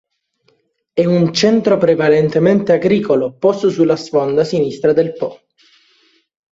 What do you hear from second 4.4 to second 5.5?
sinistra del Po.